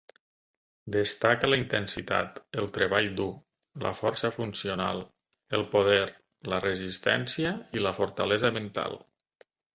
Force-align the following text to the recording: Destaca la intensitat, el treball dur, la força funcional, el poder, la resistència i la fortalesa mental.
Destaca 0.93 1.49
la 1.49 1.59
intensitat, 1.59 2.39
el 2.61 2.71
treball 2.77 3.09
dur, 3.19 3.27
la 3.85 3.91
força 3.99 4.31
funcional, 4.39 5.03
el 5.59 5.67
poder, 5.77 6.01
la 6.55 6.61
resistència 6.67 7.55
i 7.81 7.85
la 7.87 7.95
fortalesa 8.01 8.55
mental. 8.59 8.99